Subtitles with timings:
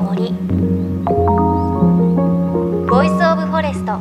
[0.00, 0.32] の森
[2.88, 3.98] Voice of Forest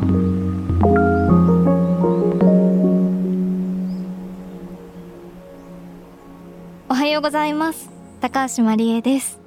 [6.89, 7.89] おはようございます。
[8.21, 9.38] 高橋真理恵です。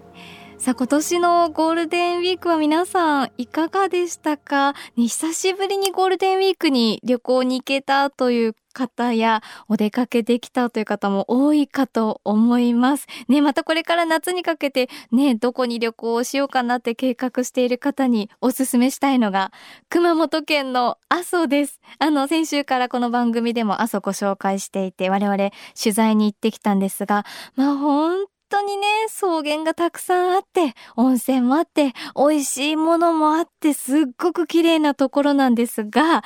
[0.63, 13.09] さあ今年のゴールデンウィークは皆さんいかがでしたか、ね、久しぶりにゴールデンウィークに旅行に行けたという方やお出かけできたという方も多いかと思います。
[13.27, 19.51] ね、またこれから夏にかけてね、どこに旅行をしようかなって計画している方におすすめしたいのが
[19.89, 21.81] 熊本県の阿蘇です。
[21.99, 36.23] あの、先週からこの番組でも阿蘇ご紹介していて我々取材に行ってきたんですが、まあ本当にね、草原がたくさんあって、温泉もあって、美味しいものもあって、すっごく綺麗なところなんですが、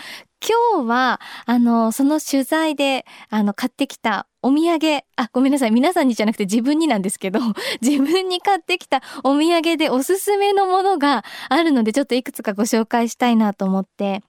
[0.75, 5.71] 今日は、あの、その取材で、あの、買ってきたお土産、あ、ごめんなさい。
[5.71, 7.39] 皆さんにじゃなくて自分になんですけど、
[7.81, 14.23] 自分に買ってきたお土産でおすすめのものがあるので、ちょっといくつかご紹介したいなと思って。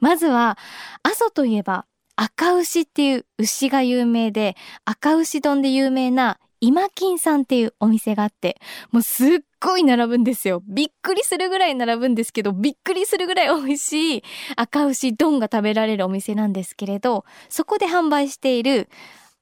[0.00, 0.56] まずは、
[1.02, 1.84] 阿蘇といえば、
[2.16, 8.60] 赤牛っていう牛が有名で、赤牛丼で有名な今金さんっていうお店があって、
[8.92, 9.28] もうすっ
[9.60, 10.62] ごい並ぶんですよ。
[10.68, 14.22] びっくりするぐらい並ぶんですけど、びっくりするぐらい美味しい
[14.54, 18.88] 赤牛丼が食べられるお店なんですけれど、そこで販売している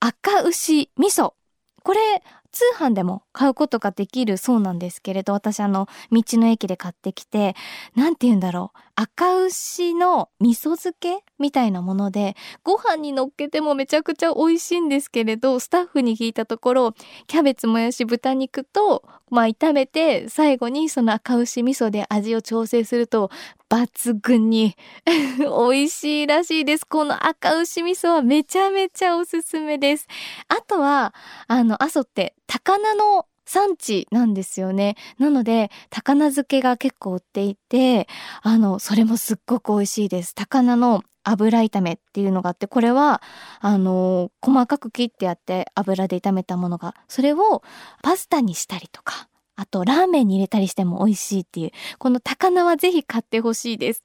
[0.01, 1.35] 赤牛味噌。
[1.83, 2.01] これ、
[2.53, 7.55] 通販でも買うことができるそうなんですけれど、私あの、道の駅で買ってきて、
[7.95, 8.79] なんて言うんだろう。
[9.03, 16.95] 赤牛の味噌漬けみたいなもので、ご飯に乗っけてもめちゃくちゃ美味しいんですけれど、スタッフに聞いたところ、
[17.27, 23.31] キャベツもやし豚肉と、まあ炒めて、最後にその赤牛味噌で味を調整すると、
[23.71, 24.77] 抜群に
[25.39, 26.85] 美味しいらしいです。
[26.85, 30.09] この赤牛味噌はめちゃめちゃおすすめです。
[30.49, 31.15] あとは、
[31.47, 34.97] あの、阿蘇って高菜の産地なんですよね。
[35.19, 38.07] なので、高菜漬けが結構売っていて、
[38.43, 40.37] あの、それもすっごく美味しいです。
[40.37, 43.23] 高菜の油炒めっていうのがあって、これは、
[43.59, 47.63] あの、細かく切ってあって油で炒めたものが、それを
[48.03, 54.05] パスタにしたりとか、あとラーメンに入れたりしても美味しいっていう、この高菜はぜひ買ってほしいです。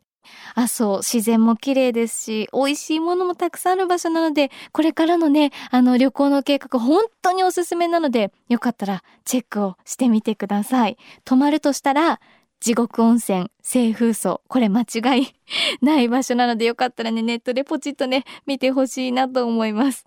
[0.56, 10.98] あ、そう、自然も綺麗ですし、美味しいものもたくさんある場所なので、これからのね、あの旅行の計画本当におすすめなので、よかったらチェックをしてみてください。
[11.24, 12.20] 泊まるとしたら、
[12.60, 15.34] 地獄温泉、清風荘、これ間違い
[15.82, 20.06] ない場所なのでよかったらね、ネットでポチッとね、見てほしいなと思います。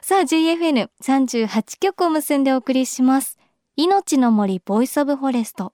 [0.00, 3.38] さあ、JFN38 曲を結んでお送りします。
[3.74, 5.72] 命の森 Voice of Forest。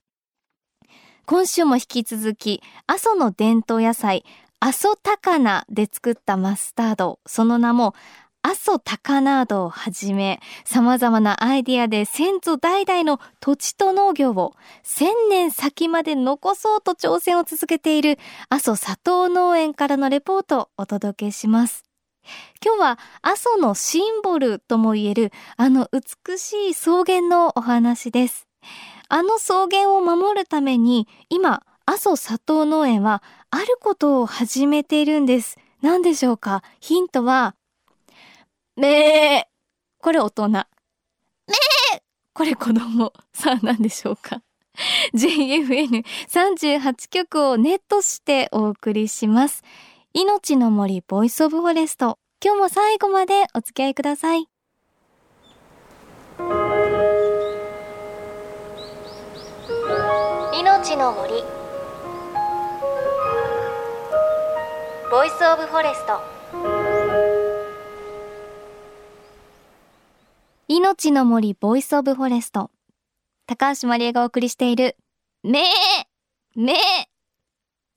[1.24, 4.24] 今週も引き続き、阿蘇の伝統野菜、
[4.58, 7.94] 阿蘇高菜で作ったマスタード、その名も、
[8.42, 18.18] 阿蘇タカナードをはじめ、様々なアイディアで先祖代々の土地と農業を千年先まで残そうと挑戦を続けている
[18.48, 21.84] 阿蘇佐藤農園からのレポートをお届けします。
[22.64, 28.48] 今日は阿蘇のシンボルともいえるあの美しい草原のお話です。
[29.14, 35.58] あの草原を守るために、今、阿蘇佐藤農園は、あることを始めているんです。
[35.82, 36.62] 何でしょうか？
[36.80, 37.54] ヒントは、
[38.74, 40.02] めー。
[40.02, 40.48] これ大人。
[40.48, 40.64] めー。
[42.32, 43.12] これ子供。
[43.34, 44.40] さあ何でしょうか
[45.12, 49.62] ？JFN38 曲をネットしてお送りします。
[50.14, 52.18] 命の森 Voice of Forest。
[52.42, 54.51] 今日も最後までお付き合いください。
[60.82, 61.44] 命の森。
[65.12, 66.20] Voice of Forest。
[70.66, 72.72] 命の森 Voice of Forest。
[73.46, 74.96] 高橋まりえがお送りしている
[75.44, 75.64] めー
[76.56, 76.76] めー。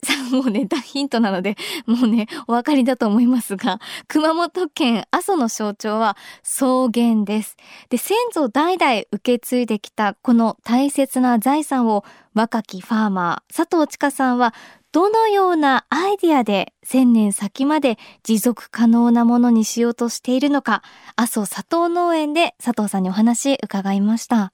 [0.05, 1.57] さあ、もうね、大ヒントなので、
[1.87, 7.57] もうね、お分かりだと思いますが、 熊本県阿蘇の象徴は草原です。
[7.89, 12.05] で、先祖代々受け継いできたこの大切な財産を
[12.35, 14.53] 若きファーマー、佐藤千佳さんは
[14.91, 20.83] どのようなアイディアで千年先まで持続可能なものにしようとしているのか、
[21.15, 24.53] 阿蘇佐藤農園で佐藤さんにお話伺いました。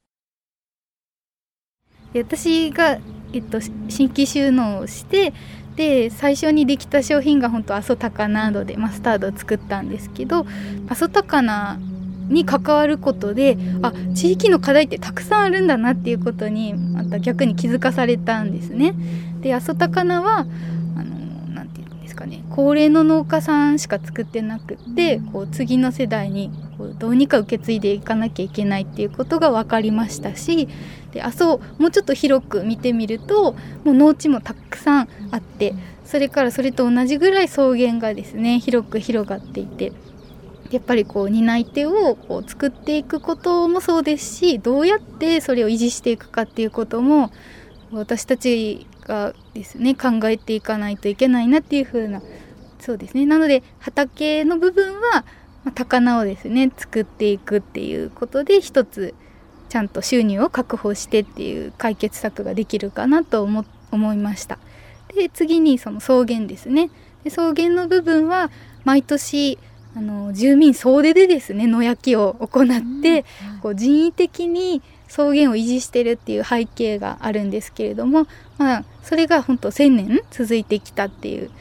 [2.13, 2.99] 私が
[3.33, 5.33] えっと、新規収納をして
[5.75, 10.45] で最初にできた商品が本当阿蘇高菜でマスタードを作ったんですけど
[10.89, 11.79] 阿蘇高菜
[12.27, 18.93] に関わることであ地域の課題ってたくさんあるんだなっていうことにまた逆に気づかされたんですね。
[19.41, 20.45] で阿蘇高菜は
[22.11, 22.43] ですかね。
[22.49, 30.67] 高齢の農家さんしか作ってなくってこう次の世代にこうどうにか受け継いでいかなきゃいけないっていうことが分かりましたし
[31.13, 33.53] であそうもうちょっと広く見てみると
[33.83, 35.73] もう農地もたくさんあって
[36.03, 39.93] それからそれと同じぐらい草原がですね広く広がっていて
[40.71, 47.31] やっぱりこう担い手をこう作っていくこともそうですしどうやってそれを維持していくかっていうことも
[47.91, 52.21] 私たちがですね考えていかないといけないなっていう風な
[52.79, 53.25] そうですね。
[53.25, 55.25] なので畑の部分は、
[55.65, 59.13] まあ、高菜をですね作っていくっていうことで一つ
[59.69, 64.57] ちゃんと収入を確保してっていう解決策ができるかなと思思いました。
[65.13, 66.89] で次にその草原ですね。
[67.23, 68.49] で草原の部分は
[68.85, 69.59] 毎年
[69.93, 73.25] あの住民総出でですね野焼きを行って、
[73.61, 74.81] こう人為的に
[75.11, 78.27] 草原を維持してるっていう背景があるんですけれども、
[78.57, 81.51] まあ、それが本当1,000年続いてきたっていう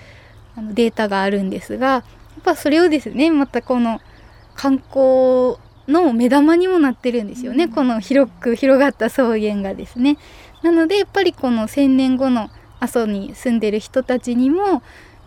[0.56, 4.00] あのデータがあるんですがやっぱそれをですねまたこの
[4.54, 5.56] 観光
[5.88, 10.16] の目玉にもなってるんですよね、うん、この広く広がった草原がですね。
[10.62, 14.82] なのでやっぱりこの1,000年後の阿蘇に住んでる人たちにも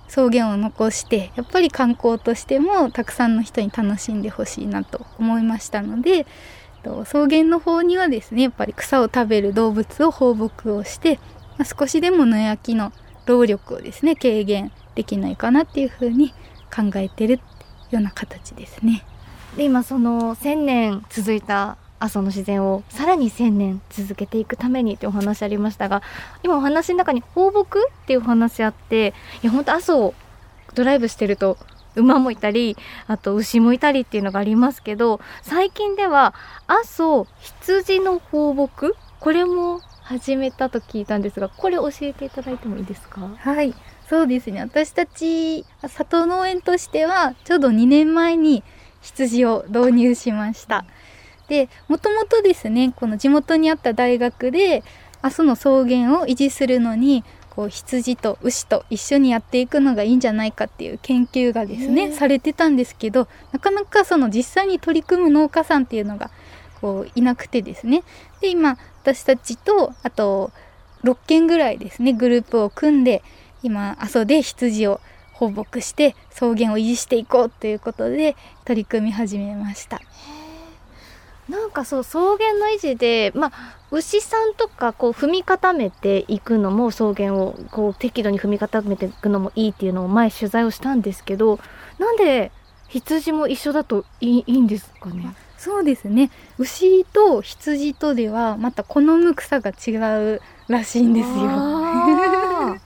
[0.08, 6.26] 草原を残してやっぱり観光としてもたくさんの人に楽しんでほしいなと思いましたので
[6.84, 11.20] と草原の方にはですねやっぱり草を食べる動物を放牧をして、
[11.58, 12.92] まあ、少しでも野焼きの
[13.26, 16.34] 労力をですね軽減できないかなっていうふうに
[16.74, 17.40] 考えてる
[17.92, 19.06] ような形ですね。
[19.56, 26.02] で今その1,000年続いた阿蘇の自然をさらに1000年続けていくためにってお話ありましたが
[26.44, 30.14] 今お話の中に放牧っていうお話あっていや本当阿蘇を
[30.74, 31.58] ドライブしてると
[31.96, 36.34] 馬もいたりあと牛もいたりっていうのがありますけど最近では
[36.68, 37.28] 阿蘇
[37.62, 38.96] 羊の放牧？
[39.20, 43.30] これも始めたと聞いたんですがこれ教えていただいてもいいですか？
[43.38, 43.74] はい
[44.10, 44.60] そうですね。
[44.60, 48.64] 私たち里農園としてはちょうど2年前に
[49.02, 50.86] 羊を導入しました。
[51.48, 54.84] でもともとですねこの地元にあった大学で
[55.22, 57.24] 阿蘇の草原を維持するのに
[57.56, 66.32] こう羊と牛と一緒にやっていくのがいいんじゃないかっていう研究がですねされてたんですけどなかなかその実際に取り組む農家さんっていうのが
[66.82, 68.04] こういなくてですね
[68.42, 70.52] で今私たちとあと
[71.04, 73.22] 6件ぐらいですねグループを組んで
[73.62, 75.00] 今阿蘇で羊を
[75.34, 78.36] 放牧して草原を維持していこうということで
[78.66, 80.02] 取り組み始めました。
[81.50, 91.60] なんかそう草原の維持で、まあ、牛さんとかこう踏み固めていくのも草原をこう適度に踏み固めていくのもいいっていうのを前取材をしたんですけど
[92.00, 92.52] なんで
[92.88, 95.36] 羊も一緒だといいいいんですかね。
[95.58, 96.30] そうですね。
[96.58, 99.92] 牛と羊とではまた好む草が違
[100.36, 101.36] うらしいんですよ。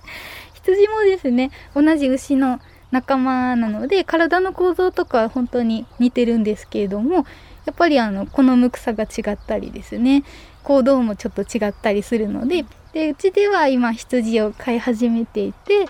[0.54, 2.60] 羊もですね同じ牛の
[2.92, 7.26] 仲間なので体の構造とかは本当に似てるんですけれども
[7.68, 10.24] やっぱりあの好む草が違ったりですね。
[10.64, 15.86] 行動もちょっと違ったりするのででうちでは今羊を飼い始めていて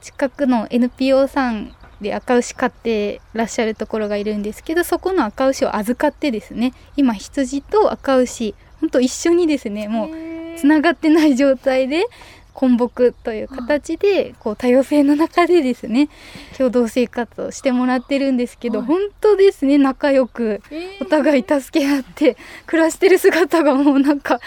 [0.00, 10.10] 近くの NPO さんで赤牛飼ってらっしゃるところがいるんですけどそこの赤牛を預かってですね今羊と赤牛ほんと一緒にですねもう
[10.56, 12.04] つながってない状態で
[12.50, 16.08] 混木という形でこう多様性の中でですね
[16.56, 20.62] 共同生活をしてもらってるんですけど、本当ですね仲良く
[21.00, 24.40] お互い助け合って暮らしてる姿がもうなんか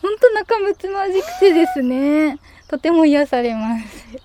[0.00, 3.84] 本当仲睦まじくてですねとても癒されます。
[4.16, 4.18] え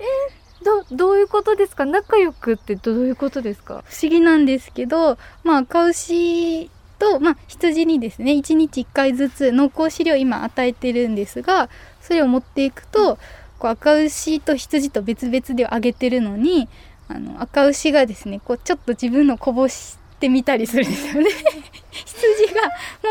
[0.63, 1.85] どどういうことですか？
[1.85, 3.83] 仲良くってどういうことですか？
[3.87, 11.69] 不思議なんですけどまあ赤牛と、まあ、羊にですね1日1回ずつ濃厚飼料今与えてるんですが
[12.01, 13.17] それを持っていくと
[13.59, 16.67] こう赤牛と羊と別々であげてるのに
[17.07, 21.29] あの赤牛がですねこうちょっと自分のこぼしてみたりするんですよね。
[21.91, 22.61] 羊が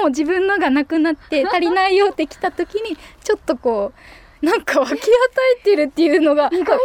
[0.00, 3.92] もう自分のがなくなって 足りないよって来た時にちょっとこ
[4.42, 5.08] うなんか分け与
[5.60, 6.80] えてるっていうのが確実にこ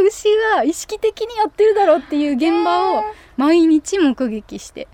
[0.00, 3.04] れ牛が意識的にやってるだろうっていう現場を
[3.36, 4.88] 毎日目撃して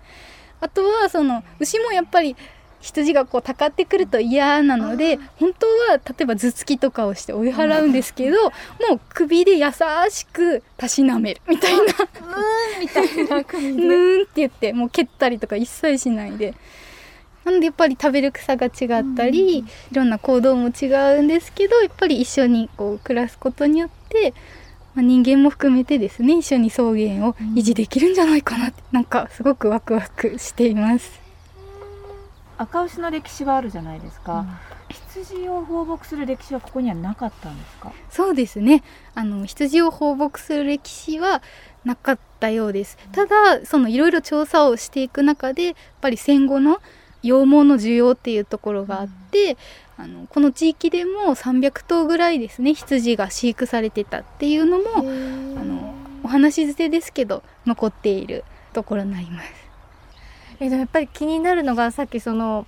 [0.61, 2.37] あとはその牛もやっぱり
[2.85, 8.51] 羊がこうたかってくると嫌なので本当は例えば頭突きとかをして追い払うんですけども
[8.97, 9.67] う首で優
[10.11, 16.55] しくたしなめるみたいな「ぬーん」みたいな感じ ぬーんって言ってもう蹴ったりとか一切しないで。
[17.45, 20.87] なのでやっぱり食べる草が違ったり、いろんな行動も違
[21.19, 24.33] うんですけどやっぱり一緒にこう暮らすことによって、
[24.95, 26.95] まあ、人間も含めてですね一緒に草原
[27.27, 28.69] を維持できるんじゃないかな。
[28.69, 31.21] って、うん、なんかすごくワクワクしています。
[32.57, 34.49] 赤牛の歴史はあるじゃないですか、うん、
[34.89, 37.93] 羊を放牧する歴史はここにはなかったんですか？
[38.11, 38.85] そうですね。
[39.17, 41.43] あの羊を放牧する歴史は
[41.85, 42.97] なかったようです。
[43.11, 46.81] ただそのいろいろ調査をしていく中でやっぱり戦後の
[47.23, 49.57] 羊毛の需要っていうところがあって、うん、
[49.97, 55.01] あのこの地域でも300頭ぐらいですね羊が飼育されてたっていうのもあ
[55.65, 59.47] のお話捨てですけど残っているところになります。
[60.61, 62.67] えでもやっぱり気になるのがさっきその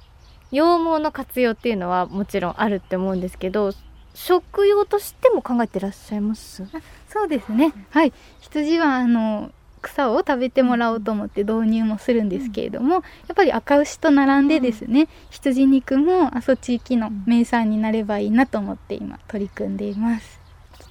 [0.51, 3.73] 羊毛の活用っていうのはもちろんあるって思うんですけど
[4.15, 6.65] 食用としても考えてらっしゃいます？
[7.09, 7.73] そうですね。
[7.91, 8.13] はい。
[8.41, 9.51] 羊はあの
[9.87, 13.03] 草を食べてもらおうと思って導入もするんですけれども、やっ
[13.35, 20.41] ぱり赤牛と並んでですね、羊肉も阿蘇地域の名産になればいいなと思って今取り組んでいます。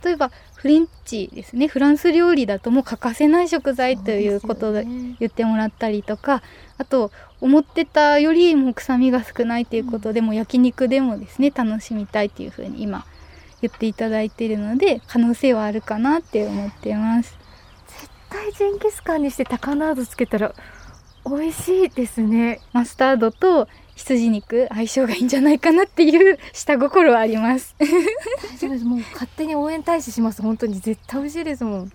[0.04, 1.68] 例えばフレンチですね。
[1.68, 4.86] フランス料理だともう欠かせない食材ということで
[5.20, 6.42] 言ってもらったりとか、
[6.78, 7.12] あと
[7.42, 13.06] 思ってたよりも臭みが少ないということで、も焼肉でもですね楽しみたいというふうに今
[13.62, 17.32] 言っていただいているので可能性はあるかなって思ってます。
[17.32, 17.45] 絶
[18.36, 20.54] 対ジンギスカンにして高菜ーつけたら
[21.26, 22.60] 美味しいですね。
[22.74, 27.76] マスタードと羊肉相性がいいんじゃないかなっていう 下心はあります。
[27.80, 27.88] 大
[28.58, 28.86] 丈夫です。
[28.86, 30.42] もう勝手に応援大使します。
[30.42, 30.80] 本当に。
[30.82, 31.92] 絶対美味しいですもん。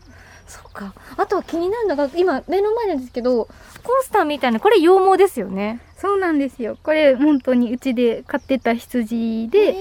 [0.49, 0.94] そうか。
[1.16, 5.80] あとは気になるのが今目の前なんですけどコースターみたいなこれ羊毛ですよね。
[5.97, 6.78] そうなんですよ。
[6.82, 9.76] これ本当にうちで飼ってた羊で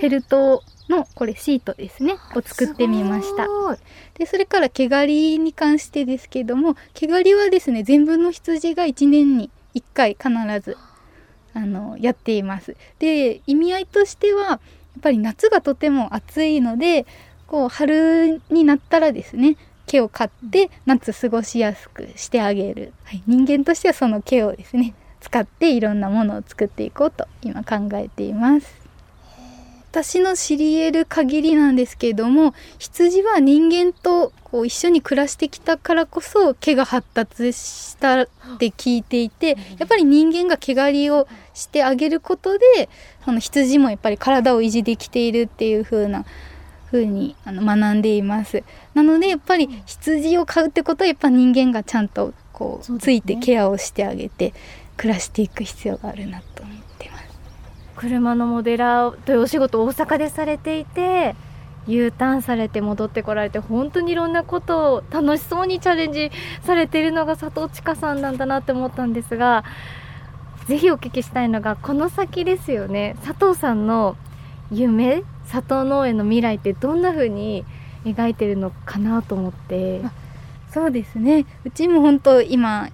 [0.00, 2.14] フェルトのこれシートですね。
[2.34, 3.46] を作ってみました。
[4.18, 10.76] でそれから毛刈りに関してですけども毛刈りはですね全部の羊が1年に1回必ず
[11.54, 12.76] あのやっています。
[12.98, 14.60] で意味合いとしてはやっ
[15.00, 17.06] ぱり夏がとても暑いので
[17.46, 28.83] こう春になったらですね毛を刈って夏過ごしやすくしてあげる、はい、人間としてはその毛をですね使っていろんなものを作っていこうと今考えています
[29.94, 38.26] 私の知り得る限りなんですけれども羊は人間とこう一緒に暮らしてきたからこそ毛が発達したっ
[38.58, 42.88] て聞いていてやっぱり人間が毛刈りをしてあげることで
[43.24, 46.24] その羊もやっぱり体を維持できているっていう風な
[46.86, 48.64] 風にあの学んでいます。
[48.94, 54.54] なのでやっぱり羊を飼うってことはやっぱ人間がちゃんとこうついてケアをしてあげて
[54.96, 56.53] 暮らしていく必要があるなと
[57.96, 61.36] 車のモデラーというお仕事を大阪でされていて
[61.86, 66.30] U ターンされて戻ってこられて本当にいろんなことを楽しそうにチャレンジ
[66.62, 69.64] されているのが佐藤千佳さんなんだなって思ったんですが
[70.66, 73.16] ぜひお聞きしたいのがこの先ですよね。
[73.22, 74.16] 佐藤さんの
[74.70, 77.66] 夢佐藤農園の未来ってどんな風に
[78.04, 80.00] 描いてるのかなと思って。
[80.70, 81.44] そうですね。
[81.64, 82.88] うちも本当今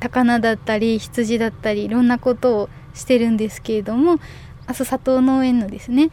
[0.00, 2.68] 高菜だったり羊だったりいろんなことを
[2.98, 4.18] してるんですけれども
[4.66, 6.10] 阿蘇佐藤農園のですね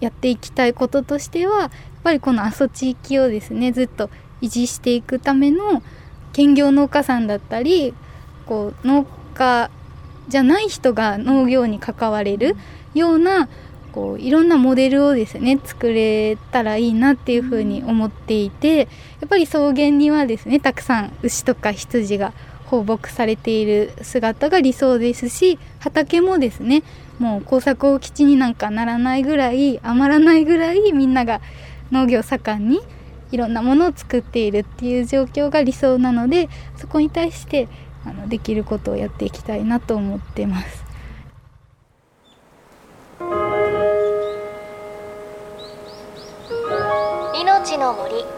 [0.00, 1.70] やっていきたいこととしてはやっ
[2.04, 5.82] ぱりこの阿蘇地域をですねずっと維持していくための
[6.32, 7.94] 兼業農家さんだったり
[8.46, 9.04] こう農
[9.34, 9.70] 家
[10.28, 12.56] じゃない人が農業に関われる
[12.94, 13.48] ような
[13.92, 18.84] こういろんなモデルをですね作れたらいいなっていうふうに思っていてや
[19.26, 22.32] っぱり草原にはですねたくさん牛とか羊が
[22.68, 26.82] 放牧されている姿が理想ですし畑もですね
[27.18, 31.40] もう耕作を基地になんかならないぐらい余らないぐらいみんなが
[31.90, 32.80] 農業盛んに
[33.32, 37.68] いろんなものを作っているっていう状況が理想なのでそこに対して
[38.04, 40.84] あのできることをやっていきたいなと思ってます。
[47.34, 48.37] 命の森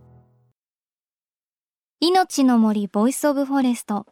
[2.03, 4.07] 命の森 Voice of Forest。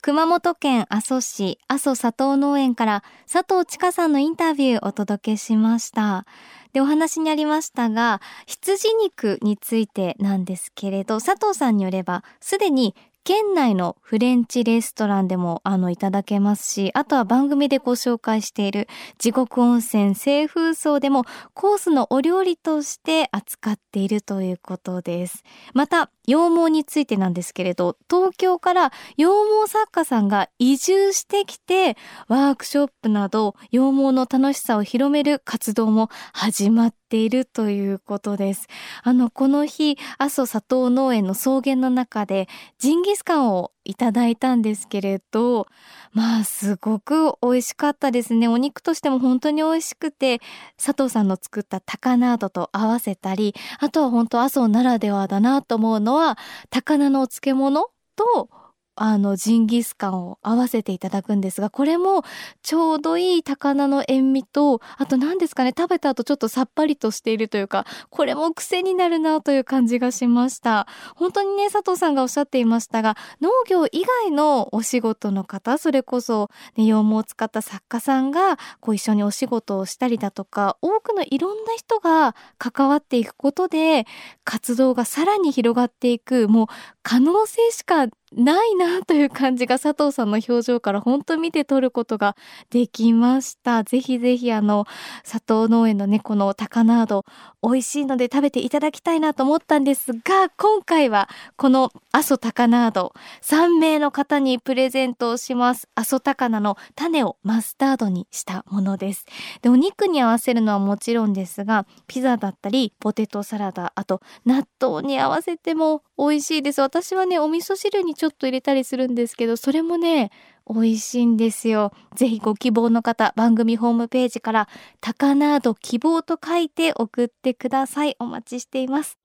[0.00, 6.24] 熊本県阿蘇市阿蘇佐藤農園から佐藤千佳さんのインタビューをお届けしました。
[6.72, 12.94] でお話にありましたが羊肉についてなんですけれど佐藤さんによればすでに
[13.26, 18.86] 県内のフレンチレストランでもあのいただけますし、あとは番組でご紹介している
[19.18, 25.42] 地獄温泉清風荘でもコースのお料理として扱っているということです。
[25.74, 29.26] また、羊毛についてなんですけれど、東京から羊
[29.64, 31.96] 毛作家さんが移住してきて、
[32.28, 38.66] ワークショップなど羊毛の楽しさを広める活動も始まっているということです。
[39.02, 45.66] あの、この日、阿蘇佐藤農園の草原の中でジンギスカンをいただいたんですけれど、
[46.12, 48.46] まあすごく美味しかったですね。
[48.48, 50.40] お肉としても本当に美味しくて、
[50.76, 56.38] 佐藤さんの作った高菜とと合わせたり、あとは本当阿蘇ならではだなと思うのは、
[56.70, 58.50] 高菜のお漬物と
[58.96, 62.24] あの、ジンギスカンを合わせていただくんですが、これも
[62.62, 70.86] ちょうどいい高菜の塩味と、あと何ですかね、食べた後ちょっとさっぱりとしているというか、これも癖になるなという感じがしました。
[71.14, 84.06] 本当にね、佐藤さんがおっしゃっていましたが、農業以外のお仕事の方、それこそ、ね、羊毛を使った作家さんが、こう一緒にお仕事をしたりだとか、多くのいろんな人が関わっていくことで、
[84.44, 86.66] 活動がさらに広がっていく、もう
[87.02, 92.36] 可能性しかないなという感じが佐藤さんの表情から本当見て取ることが
[92.70, 93.82] できました。
[93.82, 94.86] ぜひぜひあの、
[95.22, 97.24] 佐藤農園のね、この高菜ど
[97.62, 103.12] 美味しいので食べていただきたいなと思ったんですが、今回はこの阿蘇高菜ど
[103.42, 105.88] 3名の方にプレゼントをします。
[105.94, 109.24] 阿蘇高菜の種をマスタードにしたものです。
[109.62, 116.80] で、お肉に合わせるのはもちろんですが、ピザだったり、ポテトサラダ、あと納豆に合わせても美味しいです。
[116.80, 120.30] 私はね、お味噌汁にちょょっと入れたりするんですけど、それもね、
[120.68, 121.92] 美味しいんですよ。
[122.14, 124.68] ぜひご希望の方、番組ホームページから、
[125.00, 128.16] タカナード希望と書いて送ってください。
[128.18, 129.18] お待ちしています。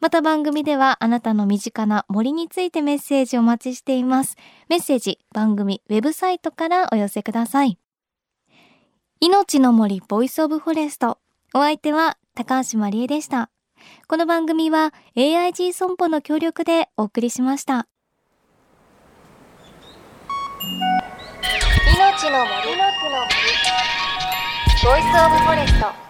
[0.00, 4.36] また番組ではあなたの身近な森についてメッセージお待ちしています。
[4.68, 7.78] メッセージ、番組ウェブサイトからお寄せください。
[9.20, 11.18] 命の森 Voice of Forest。
[11.54, 13.50] お相手は高橋まりえでした。
[14.08, 17.86] この番組は AIG 損保の協力でお送りしました。
[22.24, 23.34] 命の森の森。
[24.82, 26.03] ボイスオブフォレスト。